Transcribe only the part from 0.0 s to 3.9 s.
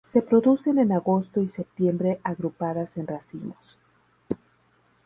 Se producen en agosto y septiembre agrupadas en racimos.